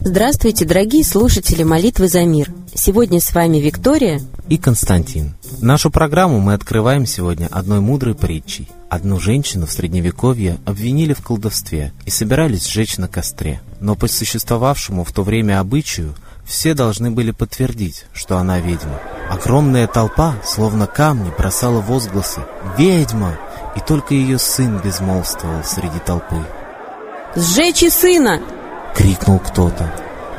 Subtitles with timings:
[0.00, 2.50] Здравствуйте, дорогие слушатели молитвы за мир.
[2.74, 5.34] Сегодня с вами Виктория и Константин.
[5.60, 8.68] Нашу программу мы открываем сегодня одной мудрой притчей.
[8.88, 13.60] Одну женщину в Средневековье обвинили в колдовстве и собирались сжечь на костре.
[13.80, 19.00] Но по существовавшему в то время обычаю все должны были подтвердить, что она ведьма.
[19.28, 22.40] Огромная толпа, словно камни, бросала возгласы
[22.78, 23.36] «Ведьма!»
[23.76, 26.42] И только ее сын безмолвствовал среди толпы.
[27.36, 28.40] «Сжечь и сына!»—
[28.94, 29.92] крикнул кто-то.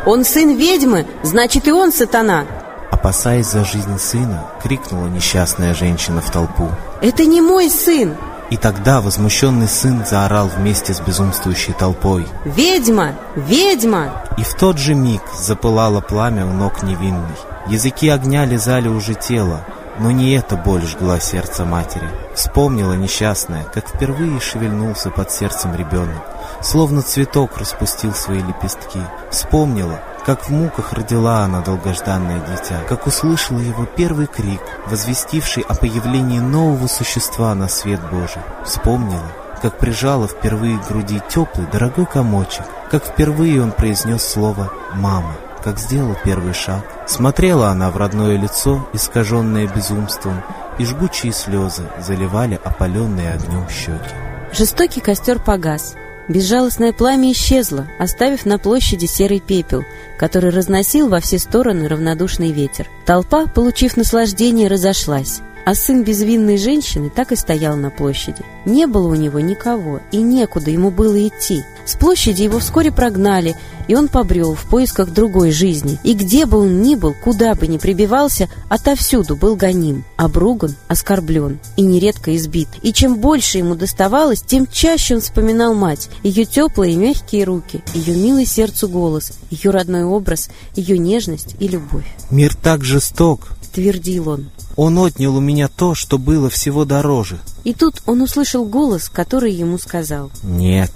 [0.06, 2.46] «Он сын ведьмы, значит и он сатана!»
[2.92, 6.70] Опасаясь за жизнь сына, крикнула несчастная женщина в толпу.
[7.02, 8.16] «Это не мой сын!»
[8.50, 12.26] И тогда возмущенный сын заорал вместе с безумствующей толпой.
[12.46, 13.16] «Ведьма!
[13.36, 17.36] Ведьма!» И в тот же миг запылало пламя у ног невинной.
[17.68, 19.66] Языки огня лизали уже тело,
[20.00, 22.10] но не эта боль жгла сердце матери.
[22.36, 26.24] Вспомнила несчастная, как впервые шевельнулся под сердцем ребенок,
[26.62, 29.02] словно цветок распустил свои лепестки.
[29.32, 35.74] Вспомнила, как в муках родила она долгожданное дитя, как услышала его первый крик, возвестивший о
[35.74, 38.42] появлении нового существа на свет Божий.
[38.66, 45.34] Вспомнила, как прижала впервые к груди теплый, дорогой комочек, как впервые он произнес слово «мама»,
[45.68, 46.86] как сделал первый шаг.
[47.08, 50.42] Смотрела она в родное лицо, искаженное безумством,
[50.80, 54.16] и жгучие слезы заливали опаленные огнем щеки.
[54.54, 55.96] Жестокий костер погас.
[56.30, 59.84] Безжалостное пламя исчезло, оставив на площади серый пепел,
[60.18, 62.88] который разносил во все стороны равнодушный ветер.
[63.06, 68.42] Толпа, получив наслаждение, разошлась а сын безвинной женщины так и стоял на площади.
[68.64, 71.62] Не было у него никого, и некуда ему было идти.
[71.86, 73.54] С площади его вскоре прогнали,
[73.90, 76.00] и он побрел в поисках другой жизни.
[76.04, 81.60] И где бы он ни был, куда бы ни прибивался, отовсюду был гоним, обруган, оскорблен
[81.76, 82.70] и нередко избит.
[82.82, 87.82] И чем больше ему доставалось, тем чаще он вспоминал мать, ее теплые и мягкие руки,
[87.94, 92.06] ее милый сердцу голос, ее родной образ, ее нежность и любовь.
[92.30, 94.50] «Мир так жесток!»— твердил он.
[94.76, 97.38] Он отнял у меня то, что было всего дороже.
[97.64, 100.32] И тут он услышал голос, который ему сказал.
[100.42, 100.92] Нет,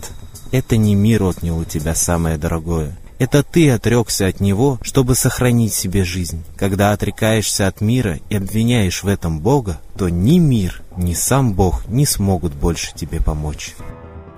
[0.52, 2.98] это не мир отнял у тебя самое дорогое.
[3.20, 6.44] Это ты отрекся от него, чтобы сохранить себе жизнь.
[6.56, 11.88] Когда отрекаешься от мира и обвиняешь в этом Бога, то ни мир, ни сам Бог
[11.88, 13.76] не смогут больше тебе помочь.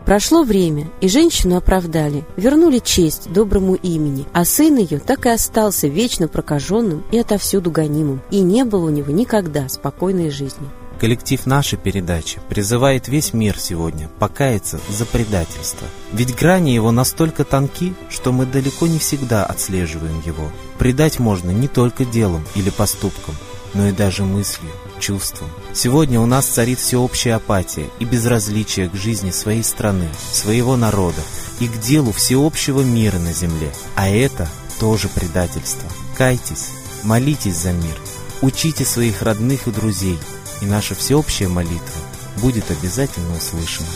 [0.05, 5.87] Прошло время, и женщину оправдали, вернули честь доброму имени, а сын ее так и остался
[5.87, 10.67] вечно прокаженным и отовсюду гонимым, и не было у него никогда спокойной жизни.
[10.99, 15.87] Коллектив нашей передачи призывает весь мир сегодня покаяться за предательство.
[16.11, 20.51] Ведь грани его настолько тонки, что мы далеко не всегда отслеживаем его.
[20.77, 23.35] Предать можно не только делом или поступком,
[23.73, 24.69] но и даже мыслью,
[25.03, 25.49] чувством.
[25.73, 31.21] Сегодня у нас царит всеобщая апатия и безразличие к жизни своей страны, своего народа
[31.59, 33.73] и к делу всеобщего мира на земле.
[33.95, 34.49] А это
[34.79, 35.89] тоже предательство.
[36.17, 36.69] Кайтесь,
[37.03, 37.97] молитесь за мир,
[38.41, 40.17] учите своих родных и друзей,
[40.61, 42.01] и наша всеобщая молитва
[42.37, 43.89] будет обязательно услышана.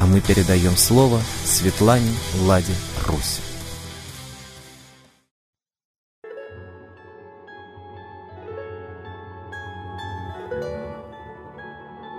[0.00, 2.74] А мы передаем слово Светлане Ладе
[3.06, 3.47] Русь.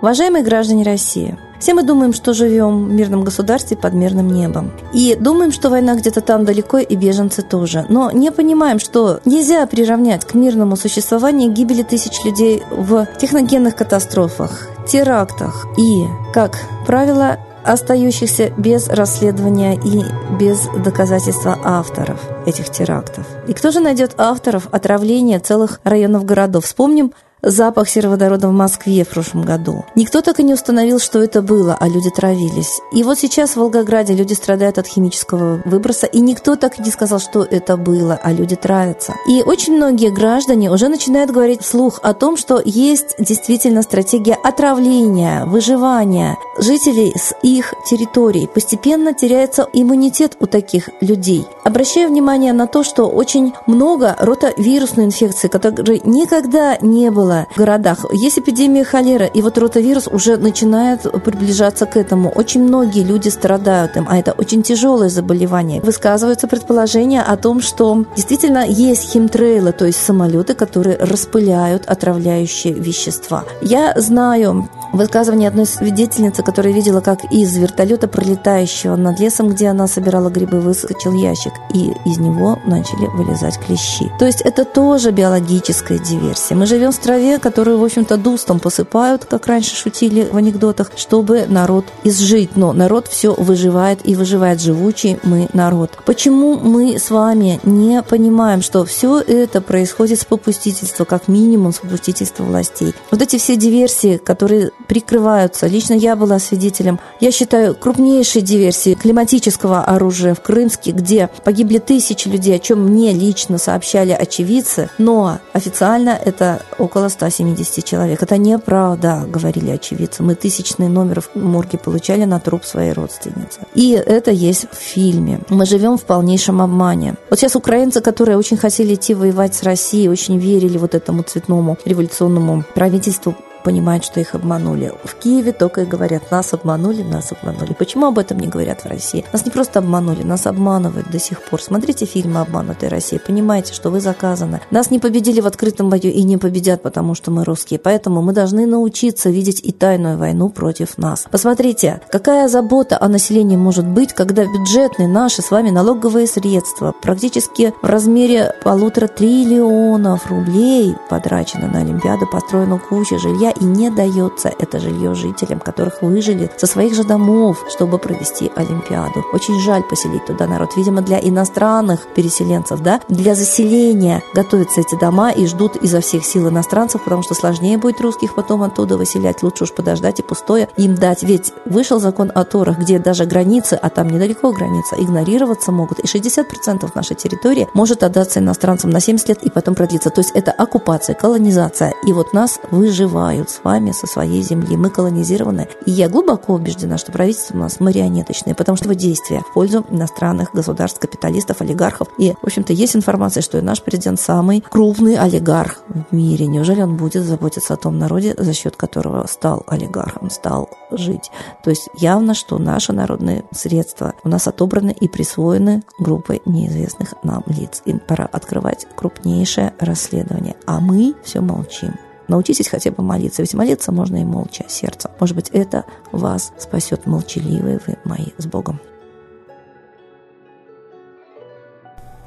[0.02, 4.72] Уважаемые граждане России, все мы думаем, что живем в мирном государстве под мирным небом.
[4.94, 7.84] И думаем, что война где-то там далеко и беженцы тоже.
[7.90, 14.68] Но не понимаем, что нельзя приравнять к мирному существованию гибели тысяч людей в техногенных катастрофах,
[14.88, 16.56] терактах и, как
[16.86, 20.02] правило, остающихся без расследования и
[20.38, 23.26] без доказательства авторов этих терактов.
[23.46, 26.64] И кто же найдет авторов отравления целых районов городов?
[26.64, 27.12] Вспомним
[27.42, 29.84] запах сероводорода в Москве в прошлом году.
[29.94, 32.80] Никто так и не установил, что это было, а люди травились.
[32.92, 36.90] И вот сейчас в Волгограде люди страдают от химического выброса, и никто так и не
[36.90, 39.14] сказал, что это было, а люди травятся.
[39.28, 45.44] И очень многие граждане уже начинают говорить вслух о том, что есть действительно стратегия отравления,
[45.46, 48.46] выживания жителей с их территорий.
[48.46, 51.46] Постепенно теряется иммунитет у таких людей.
[51.64, 58.04] Обращаю внимание на то, что очень много ротавирусной инфекции, которой никогда не было в городах.
[58.12, 62.30] Есть эпидемия холеры, и вот ротавирус уже начинает приближаться к этому.
[62.30, 65.80] Очень многие люди страдают им, а это очень тяжелое заболевание.
[65.80, 73.44] Высказываются предположения о том, что действительно есть химтрейлы, то есть самолеты, которые распыляют отравляющие вещества.
[73.62, 79.86] Я знаю высказывание одной свидетельницы, которая видела, как из вертолета, пролетающего над лесом, где она
[79.86, 84.10] собирала грибы, выскочил ящик, и из него начали вылезать клещи.
[84.18, 86.56] То есть это тоже биологическая диверсия.
[86.56, 91.46] Мы живем в траве, которую, в общем-то, дустом посыпают, как раньше шутили в анекдотах, чтобы
[91.46, 92.56] народ изжить.
[92.56, 95.98] Но народ все выживает и выживает живучий мы народ.
[96.04, 101.78] Почему мы с вами не понимаем, что все это происходит с попустительства, как минимум с
[101.78, 102.92] попустительства властей?
[103.12, 105.68] Вот эти все диверсии, которые прикрываются.
[105.68, 112.28] Лично я была свидетелем, я считаю, крупнейшей диверсии климатического оружия в Крымске, где погибли тысячи
[112.28, 118.22] людей, о чем мне лично сообщали очевидцы, но официально это около 170 человек.
[118.22, 120.22] Это неправда, говорили очевидцы.
[120.22, 123.60] Мы тысячный номер в морге получали на труп своей родственницы.
[123.74, 125.40] И это есть в фильме.
[125.48, 127.14] Мы живем в полнейшем обмане.
[127.28, 131.78] Вот сейчас украинцы, которые очень хотели идти воевать с Россией, очень верили вот этому цветному
[131.84, 134.92] революционному правительству, понимают, что их обманули.
[135.04, 137.74] В Киеве только и говорят, нас обманули, нас обманули.
[137.74, 139.24] Почему об этом не говорят в России?
[139.32, 141.62] Нас не просто обманули, нас обманывают до сих пор.
[141.62, 144.60] Смотрите фильмы «Обманутая Россия», понимаете, что вы заказаны.
[144.70, 147.78] Нас не победили в открытом бою и не победят, потому что мы русские.
[147.78, 151.26] Поэтому мы должны научиться видеть и тайную войну против нас.
[151.30, 157.72] Посмотрите, какая забота о населении может быть, когда бюджетные наши с вами налоговые средства практически
[157.82, 164.78] в размере полутора триллионов рублей потрачены на Олимпиаду, построена куча жилья, и не дается это
[164.78, 169.24] жилье жителям, которых выжили со своих же домов, чтобы провести Олимпиаду.
[169.32, 170.76] Очень жаль поселить туда народ.
[170.76, 176.48] Видимо, для иностранных переселенцев, да, для заселения готовятся эти дома и ждут изо всех сил
[176.48, 179.42] иностранцев, потому что сложнее будет русских потом оттуда выселять.
[179.42, 181.22] Лучше уж подождать и пустое им дать.
[181.22, 185.98] Ведь вышел закон о Торах, где даже границы, а там недалеко граница, игнорироваться могут.
[186.00, 190.10] И 60% нашей территории может отдаться иностранцам на 70 лет и потом продлиться.
[190.10, 191.94] То есть это оккупация, колонизация.
[192.06, 194.76] И вот нас выживают уходят с вами со своей земли.
[194.76, 195.68] Мы колонизированы.
[195.86, 199.84] И я глубоко убеждена, что правительство у нас марионеточное, потому что его действия в пользу
[199.90, 202.08] иностранных государств, капиталистов, олигархов.
[202.18, 206.46] И, в общем-то, есть информация, что и наш президент самый крупный олигарх в мире.
[206.46, 211.30] Неужели он будет заботиться о том народе, за счет которого стал олигархом, стал жить?
[211.64, 217.42] То есть явно, что наши народные средства у нас отобраны и присвоены группой неизвестных нам
[217.46, 217.82] лиц.
[217.86, 220.56] Им пора открывать крупнейшее расследование.
[220.66, 221.94] А мы все молчим.
[222.30, 225.10] Научитесь хотя бы молиться, ведь молиться можно и молча сердцем.
[225.18, 228.78] Может быть, это вас спасет, молчаливые вы мои, с Богом.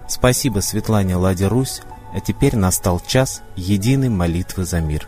[0.09, 1.83] Спасибо Светлане Ладе Русь,
[2.13, 5.07] а теперь настал час единой молитвы за мир.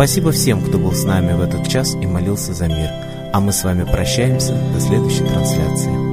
[0.00, 2.88] Спасибо всем, кто был с нами в этот час и молился за мир.
[3.34, 6.09] А мы с вами прощаемся до следующей трансляции.